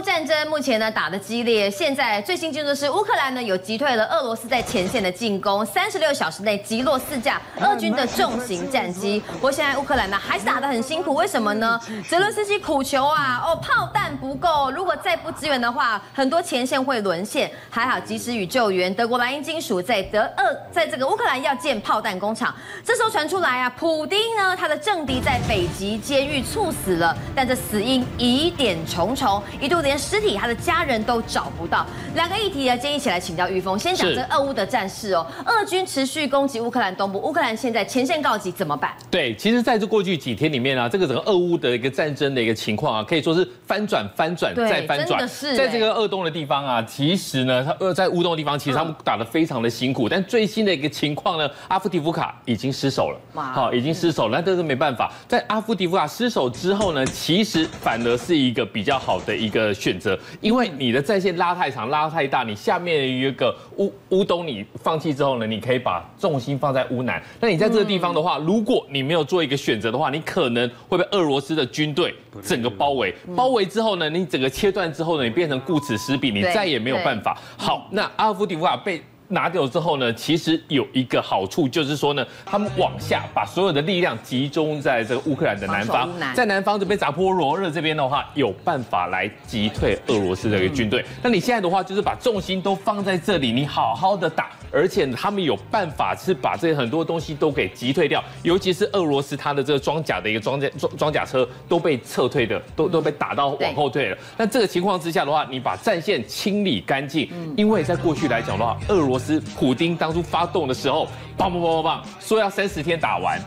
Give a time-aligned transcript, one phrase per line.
[0.00, 9.22] 乌战争目前呢打得激烈，现在最新进度是乌克兰呢有击退了俄罗斯在前线的进攻，三十六小时内击落四架俄军的重型战机。
[9.30, 11.78] 不过现在乌克兰呢还是打得很辛苦，为什么呢？
[12.08, 17.50] 泽伦斯基苦求啊，哦炮弹不够，如果再不支援的话，很多前线会沦陷。
[17.68, 22.54] 还好及时与救援，德国莱茵金属在德俄在这个乌克兰要建炮弹工厂。
[22.82, 31.86] 这时候传出来啊，普丁呢他的政敌在北极监狱猝死了，但这死因疑点重重，一度连尸体他的家人都找不到。
[32.14, 33.78] 两个议题啊，建议一起来请教玉峰。
[33.78, 38.92] 先讲这俄乌的战事哦，俄军持续攻击乌克兰东部，乌克兰现在前线告急，怎么办？
[39.10, 45.26] 对，其实在这过去几天里面啊，这个整个俄乌的一个战争的一个情况啊，可以说是翻转、翻转再翻转。
[45.28, 50.08] 是在这个俄东的地方啊，其实呢，他呃在乌东的地方，其实他们打得非常的辛苦。
[50.08, 54.38] 但最新的一个情况呢，阿夫迪夫卡已经失守了，好，已经失守了。
[54.38, 67.20] 那这是没办法，在阿夫迪夫卡失守之后呢，其实反而是一个比较好的一个选择，因为你的战线拉太长、拉太大，你下面有一个乌乌东你放弃之后呢，你可以把重心放在乌南。
[67.40, 73.14] 那你在这个地方的话，如果你没有做一个选择的话，你可能会被俄罗斯的军队整个包围。
[73.34, 77.36] 包围之后呢，你整个切断之后呢，你变成顾此失彼，你再也没有办法。
[77.56, 79.02] 好，那阿夫迪夫卡被。
[79.30, 91.04] 拿掉之后呢，其实有一个好处，就是说呢，他们往下把所有的力量集中在这个乌克兰的南方，在南方这边扎波罗热这边的话，有办法来击退俄罗斯的一个军队。
[91.22, 104.18] 那你现在的话，就是把重心都放在这里，你好好的打，而且他们有办法是把这些很多东西都给击退掉，尤其是俄罗斯它的这个装甲的一个装甲装装甲车都被撤退的，都都被打到往后退了。
[104.36, 113.38] 那这个情况之下的话，你把战线清理干净，因为在过去来讲的话，俄罗斯普丁当初发动的时候，棒棒棒棒棒，说要三十天打完，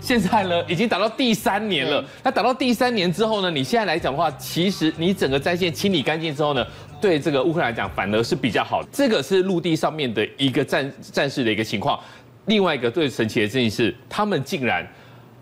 [0.00, 2.04] 现在呢已经打到第三年了。
[2.22, 6.64] 那打到第三年之后呢，你现在来讲的话，其实你整个战线清理干净之后呢，
[7.00, 8.82] 对这个乌克兰来讲反而是比较好。
[8.92, 11.98] 这个是陆地上面的一个战战事的一个情况。
[12.46, 14.86] 另外一个最神奇的事情是，他们竟然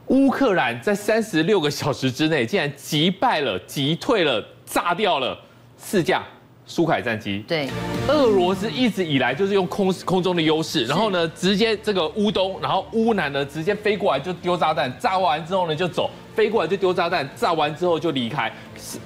[0.08, 5.38] 乌克兰在三十六个小时之内，竟然击败了、击退了、炸掉了
[5.76, 6.22] 四架。
[6.70, 7.68] 苏凯战机，对，
[8.06, 18.52] 俄罗斯一直以来就是用空空中的优势，然后呢，直接这个乌东，然后乌南呢，直接飞过来就丢炸弹，炸完之后呢就走，飞过来就丢炸弹，炸完之后就离开，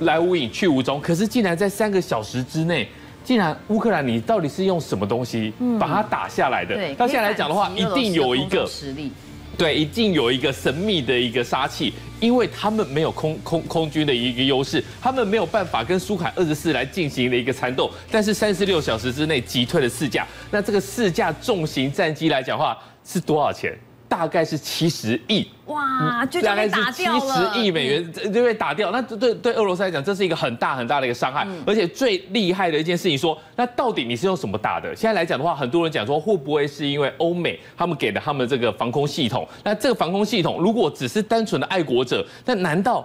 [0.00, 1.00] 来无影去无踪。
[1.00, 2.86] 可是竟然在三个小时之内，
[3.24, 6.94] 竟然乌克兰你到底是用什么东西把它打下来的？
[6.96, 9.10] 到现在来讲的话，一定有一个实力。
[9.56, 23.78] 对，一定有一个神秘的一个杀器，因为他们没有空空空军的一个优势，他们没有办法跟苏凯二十四来进行的一个缠斗，但是三十六小时之内击退了四架，那这个四架重型战机来讲话是多少钱？
[24.14, 28.92] 大概是七十亿哇，就大概是七十亿美元就被打掉。
[28.92, 31.44] 那对对俄罗斯来讲，这是一个很大很大的一个伤害。
[31.66, 34.94] 而且最厉害的一件事情，说那到底你是用什么打的？
[34.94, 39.44] 现在来讲的话，很多人讲说会不会是因为欧美他们给的他们这个防空系统？
[39.64, 43.04] 那这个防空系统如果只是单纯的爱国者，那难道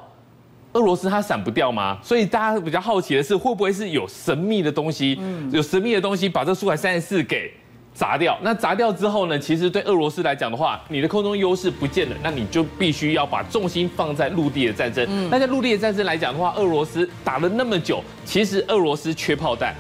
[0.74, 1.98] 俄罗斯它闪不掉吗？
[2.04, 5.20] 所以大家比较好奇的是，会不会是有神秘的东西？
[5.52, 7.52] 有神秘的东西把这苏海三十四给？
[7.94, 9.38] 砸掉，那砸掉之后呢？
[9.38, 15.06] 其实对俄罗斯来讲的话，你的空中优势不见了，那你就必须要把重心放在陆地的战争。
[15.10, 19.76] 嗯，那在陆地的战争来讲的话，俄罗斯打了那么久，其实俄罗斯缺炮弹，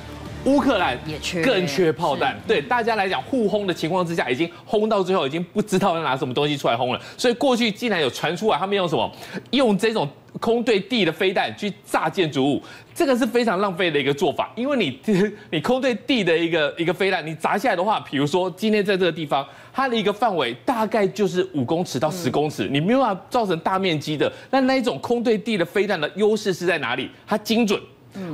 [0.45, 2.39] 乌克兰也缺，更缺炮弹。
[2.47, 7.01] 对大家来讲，互轰的情况之下，已经轰到最后，已经不知道要拿什么东西出来轰了。
[7.17, 9.11] 所以过去竟然有传出来，他们用什么？
[9.51, 10.07] 用这种。
[10.39, 12.61] 空对地的飞弹去炸建筑物，
[12.93, 14.53] 这个是非常浪费的一个做法。
[14.55, 14.99] 因为你
[15.49, 24.31] 你空对地的一个一个飞弹，你砸下来的话，比如说今天在这个地方，它的一个范围大概就是五公尺到十公尺，你没有办法造成大面积的。
[24.51, 27.09] 那那一种空对地的飞弹的优势是在哪里？
[27.25, 27.81] 它精准。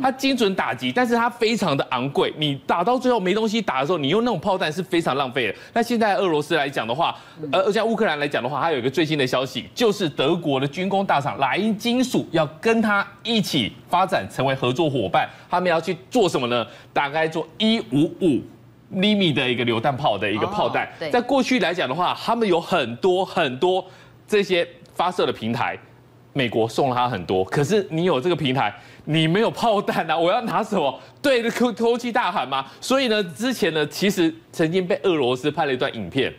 [0.02, 2.34] 它精准打击，但是它非常的昂贵。
[2.38, 5.56] 你打到最后没东西打的时候，你用那种炮弹是非常浪费的。
[5.74, 7.16] 那现在俄罗斯来讲的话，
[7.52, 15.30] 呃，而且乌克兰来讲的话，它有一个最新的消息，就是德国的军工大厂莱茵金属要跟它一起发展，成为合作伙伴。
[15.50, 16.66] 他们要去做什么呢？
[16.94, 18.42] 大概做一五五
[18.92, 20.90] 厘米的一个榴弹炮的一个炮弹。
[21.12, 23.86] 在过去来讲的话，他们有很多很多
[24.28, 25.78] 这些发射的平台。
[26.38, 30.18] 美国送了他很多，可是你有这个平台，你没有炮弹啊！
[30.20, 32.66] 我要拿什么对着空空气大喊吗？
[32.82, 36.34] 所以呢，之前呢，其实曾经被俄罗斯拍了一段影片，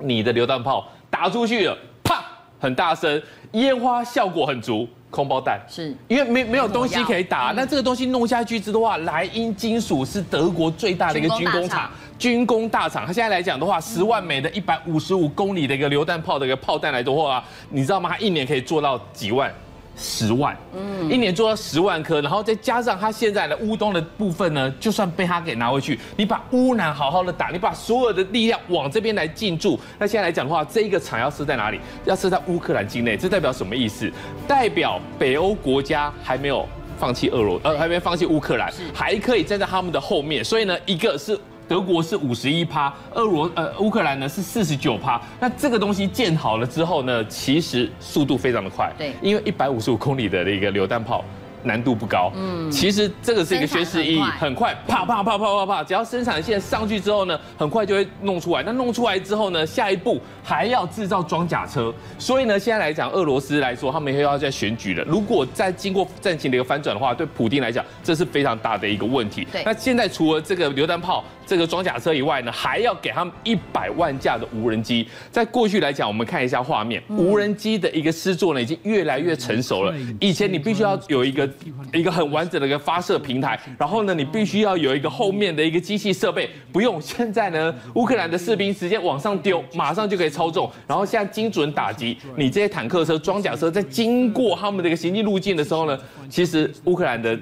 [0.00, 2.24] 你的榴弹炮打出去了，啪，
[2.58, 3.22] 很大声，
[3.52, 4.88] 烟花效果很足。
[5.14, 11.88] 空包弹是因为没没有东西可以打，那这个东西弄下去之的话，莱茵金属是德国最大的一个军工厂，
[12.18, 13.06] 军工大厂。
[13.06, 18.10] 它现在来讲的话，十万枚的一百五十五公里的一个榴弹炮的一个炮弹来的话，你知道吗？
[18.10, 19.52] 它一年可以做到几万？
[19.96, 31.80] 十万，嗯，一年做到十万颗，然后再加上他现在的乌东的部分呢，就算被他给拿回去，你把乌南好好的打，你把所有的力量往这边来进驻，那现在来讲的话，这一个厂要设在哪里？
[32.04, 34.10] 要设在乌克兰境内，这代表什么意思？
[34.46, 36.66] 代表北欧国家还没有
[36.98, 41.38] 放弃俄罗，呃，还没放弃乌克兰，还可以站在他们的后面，所以呢，一个是。
[41.74, 45.20] 德国是五十一趴，俄罗呃乌克兰呢是四十九趴。
[45.40, 51.24] 那这个东西建好了之后呢，其实速度非常的快，对，因为一百五十五公里的那个榴弹炮。
[51.64, 58.62] 难度不高，嗯，其实这个是一个宣示意义，很快，啪啪啪啪啪啪，只要生产线上去之后呢，很快就会弄出来。
[58.62, 61.92] 那弄出来之后呢，下一步还要制造装甲车。
[62.18, 65.02] 所以呢，现在来讲，俄罗斯来说，他们又要在选举了。
[65.04, 69.46] 如果再经过战情的一个翻转的话，对普丁来讲，这是非常大的一个问题。
[69.50, 75.08] 对，那现在除了这个榴弹炮、这个装甲车以外呢，还要给他们一百万架的无人机。
[75.30, 79.94] 在过去来讲，我们看一下画面，无人机的一个施作呢，已经越来越成熟了。
[80.20, 81.48] 以前你必须要有一个。
[81.92, 95.98] 一个很完整的一个发射平台，然后呢，你必须要有一个后面的一个机器设备，不用现在呢， 乌克兰的士兵直接往上丢，马上就可以操纵，然后现在精准打击你这些坦克车、装甲车，在经过他们的一个行进路径的时候呢，
[96.28, 97.38] 其实乌克兰的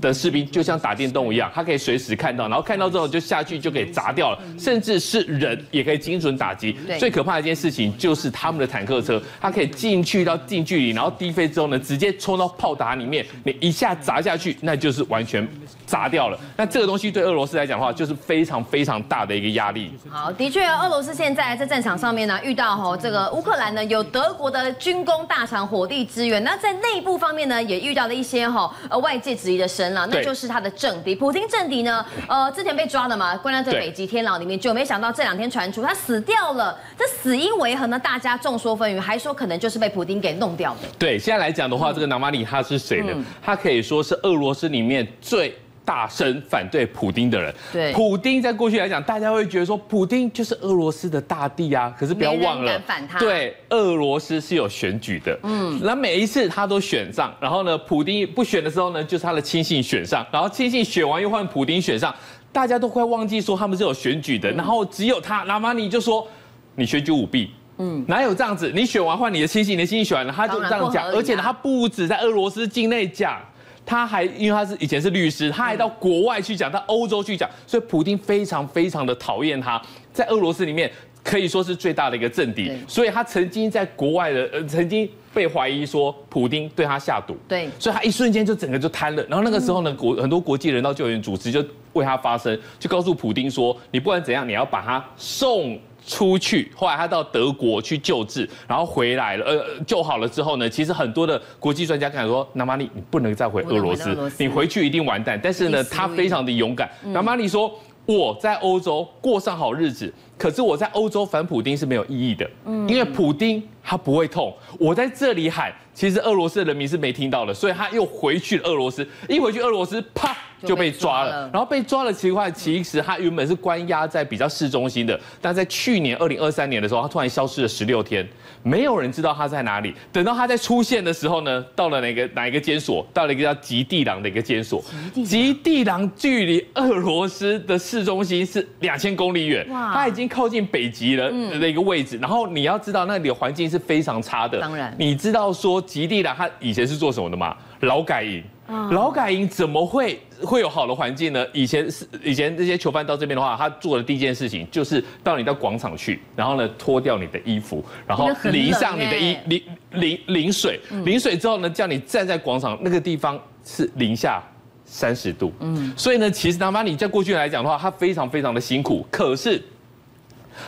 [0.00, 6.76] 的士兵就像打电动一样，他可以随时看到，然后看到之后就下去就可以砸掉了，甚至是人也可以精准打击。
[6.98, 13.94] 最可怕的一件事情就是他们的坦克车，它可以进去到近距离，然后低飞之后呢，直接冲到炮塔里面，你一下。
[13.96, 15.46] 砸下去，那就是完全
[15.84, 16.38] 砸掉了。
[16.56, 19.90] 那这个东西对俄罗斯来讲的话，就是非常非常大的一个压力。
[20.08, 26.44] 好，的确，俄罗斯现在在战场上面呢，遇到吼这个乌克兰呢，有德国的军工大厂火力支援。
[26.44, 36.78] 那在内部方面呢，也遇到了一些哈呃外界质疑的声浪，那就是他的政敌普京政敌呢，呃之前被抓了嘛，关在这北极天牢里面，就没想到这两天传出他死掉了。
[36.96, 37.98] 这死因为何呢？
[37.98, 40.88] 大家众说纷纭，还说可能就是被普京给弄掉的。
[40.98, 43.12] 对，现在来讲的话，这个纳马里他是谁呢？
[43.40, 43.76] 他可以。
[43.86, 45.54] 说是俄罗斯里面最
[45.84, 47.54] 大声反对普丁的人。
[47.72, 51.94] 对，普丁在过去来讲，大家会觉得说，普丁就是俄罗斯的大帝啊。
[51.96, 55.38] 可是不要忘了，反他对，俄罗斯是有选举的。
[55.44, 62.12] 嗯，那每一次他都选上，然后呢，普丁不选的时候呢，就是他的亲信选上，然后亲信选完又换普丁选上，
[62.50, 64.50] 大家都快忘记说他们是有选举的。
[64.50, 66.26] 然后只有他，纳瓦尼就说
[66.74, 67.52] 你选举舞弊。
[67.78, 68.72] 嗯，哪有这样子？
[68.74, 71.06] 你选完换你的亲戚，你的亲戚选完了，他就这样讲。
[71.08, 73.40] 而且呢，他不止在俄罗斯境内讲。
[73.88, 79.80] 他还因为他是以前是律师，他还到国外去讲，到欧洲去讲，所以普京非常非常的讨厌他，
[80.12, 80.90] 在俄罗斯里面
[81.26, 91.64] 可以说是最大的一个政敌，所以他曾经在国外的呃曾经被怀疑说普丁对他下毒，对，所以他一瞬间就整个就瘫了，然后那个时候呢，国很多国际人道救援组织就
[91.94, 95.76] 为他发声，就告诉普丁说，你不管怎样，你要把他送。
[96.08, 105.36] 出去，后来他到德国去救治，然后回来了，呃，救好了之后呢，其实很多的国际专家跟他说，纳瓦尼，你不能再回俄罗斯，你回去一定完蛋。
[105.42, 106.88] 但是呢，他非常的勇敢。
[107.06, 120.36] 纳瓦尼说，我在欧洲过上好日子，可是我在欧洲反普丁是没有意义的，嗯因为普丁他不会痛，我在这里喊，其实俄罗斯的人民是没听到的，所以他又回去了俄罗斯，一回去俄罗斯，啪。
[120.64, 128.26] 就被抓了，然后被抓了奇怪，其实他原本是关押在比较市中心的，但在去年二零二三年的时候，他突然消失了十六天，
[128.62, 129.94] 没有人知道他在哪里。
[130.10, 133.06] 等到他在出现的时候呢，到了哪个哪一个监所？
[133.12, 134.82] 到了一个叫极地狼的一个监所。
[135.26, 142.18] 极地狼距离俄罗斯的市中心是两千公里远，哇，他已经靠近北极了的一个位置。
[142.18, 144.60] 然后你要知道，那里的环境是非常差的。
[144.60, 147.56] 当然，你知道说极地狼他以前是做什么的吗？
[147.80, 148.42] 劳改营。
[148.90, 151.46] 劳改营怎么会会有好的环境呢？
[151.52, 164.42] 以前是以前这些囚犯到这边的话，他做的第一件事情就是到你到广场去，然后呢脱掉你的衣服，然后淋上你的衣淋淋淋水，淋水之后呢叫你站在广场那个地方是零下
[164.84, 169.62] 三十度，嗯，所以呢其实纳瓦尼在过去来讲的话，他非常非常的辛苦，可是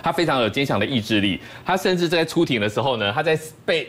[0.03, 3.89] 他非常有坚强的意志力，他甚至在出庭的时候呢，他在被。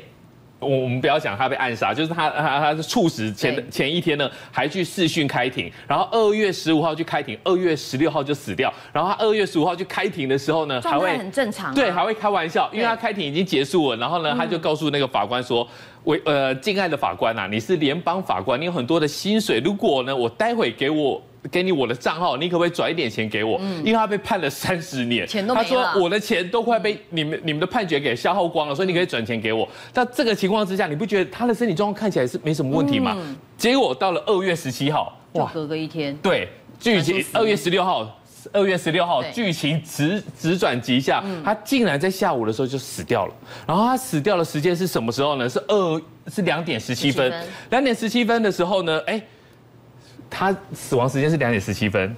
[0.62, 15.65] 我我们不要讲他被暗杀，就是他他他是猝死前前一天呢，还去试讯开庭，然后二月十五号去开庭，二月十六号就死掉，然后他二月十五号去开庭的时候呢，还会很正常，对，还会开玩笑，因为他开庭已经结束了，然后呢，他就告诉那个法官说，
[16.03, 21.22] 为呃敬爱的法官呐，你是联邦法官，你有很多的薪水，如果呢我待会给我。
[21.51, 23.58] 给你我的账号，你可不可以转一点钱给我？
[23.62, 25.67] 嗯，因为他被判了三十年，钱都没了。
[25.67, 29.67] 他说我的钱都快被你们你们的判决给消耗光了，所以你可以转钱给我。
[29.93, 33.17] 在这个情况之下，你不觉得他的身体状况看起来是没什么问题吗？
[33.58, 36.48] 结果到了二月十七号，哇，隔个一天，对，
[36.79, 38.19] 剧情二月十六号
[38.53, 43.34] 二月十六号对剧情直直转急下，他竟然在下午的时候就死掉了。
[43.67, 45.48] 然后他死掉的时间是什么时候呢？
[45.48, 47.48] 是二是两点十七分17分。
[47.72, 49.22] 两点十七分的时候呢，哎，
[50.29, 52.15] 他死亡时间是两点十七分，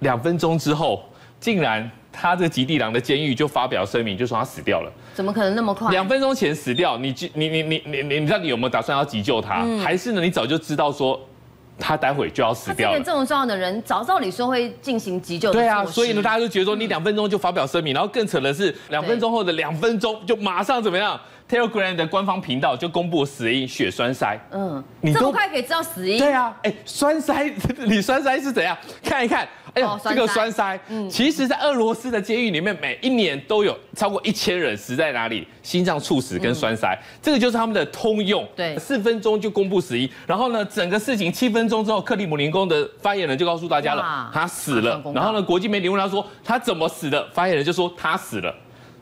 [0.00, 1.04] 两分钟之后，
[1.38, 4.92] 竟然他这个极地狼的监狱就发表声明，就说他死掉了。
[5.14, 5.90] 怎么可能那么快？
[5.90, 9.64] 两分钟前死掉，你你你你你你你到底有没有打算要急救他？
[9.82, 11.18] 还是呢，你早就知道说
[11.78, 13.16] 他待会就要死掉了他这？
[13.16, 21.18] 么重要的人，早照理说会进行急救的对啊，所以呢，大家就觉得说你两分钟就发表声明，然后更扯的是两分钟后的两分钟就马上怎么样
[21.52, 24.38] ？Telegram 的官方频道就公布死因血栓塞。
[24.50, 24.82] 嗯，
[25.12, 26.18] 这么快可以知道死因？
[26.18, 27.52] 对啊，哎，栓塞，
[27.84, 28.74] 你栓塞是怎样？
[29.02, 35.46] 看一看，哎呦哦，这个栓塞，嗯其实，在俄罗斯的监狱里面，每一年都有超过一千人死在哪里？
[35.62, 38.46] 心脏猝死跟栓塞，这个就是他们的通用。
[38.56, 48.54] 对四分钟就公布死因，然后呢，整个事情七分钟之后，克里姆林宫的发言人就告诉大家了，他死了然后呢，国际媒体问他说他怎么死的，发言人就说他死了。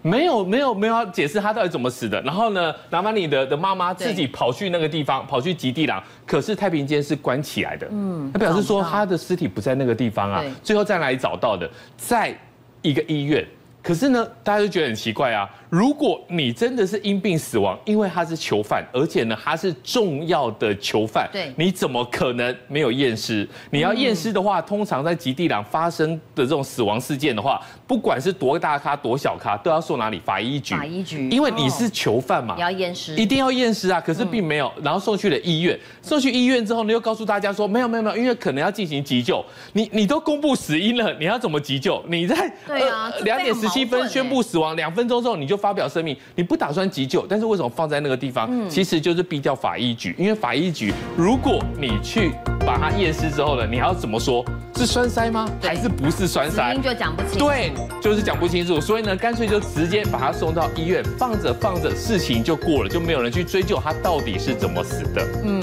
[0.02, 2.20] 没有没有没有要解释他到底怎么死的。
[2.22, 7.86] 然后呢，拿玛尼的的妈妈自己跑去那个地方，跑去极地狼，可是太平间是关起来的。
[7.90, 11.70] 嗯，他表示说他的尸体不在那个地方啊对，最后在哪里找到的？
[11.96, 12.36] 在
[12.82, 13.46] 一个医院。
[13.82, 15.48] 可是呢，大家就觉得很奇怪啊。
[15.70, 23.48] 如果你真的是因病死亡，因为他是囚犯，而且呢他是重要的囚犯，对你怎么可能没有验尸？
[23.70, 30.74] 你要验尸的话，通常在极地狼发生的这种死亡事件的话，不管是多大咖多小咖，都要送哪里法医局？
[30.74, 34.00] 法医局因为你是囚犯嘛，你要验尸一定要验尸啊。
[34.00, 39.44] 可是并没有，然后送去了医院，送去医院之后呢，又告诉大家说没有没有没有，因为可能要进行急救。
[39.72, 42.04] 你你都公布死因了，你要怎么急救？
[42.08, 48.48] 你在对啊这两点十七分宣布死亡，两分钟之后你就发表声明，你不打算急救，但是为什么放在那个地方？
[48.50, 52.32] 嗯其实就是避掉法医局，因为法医局如果你去
[52.66, 54.44] 把它验尸之后呢，你还要怎么说？
[54.76, 55.46] 是栓塞吗？
[55.62, 56.80] 还是不是栓塞因？
[56.80, 57.38] 就讲不清。
[57.38, 65.26] 对，就是讲不清楚，所以呢，干脆就直接把他送到医院，放着放着，事情就过了，就没有人去追究他到底是怎么死的。
[65.44, 65.62] 嗯，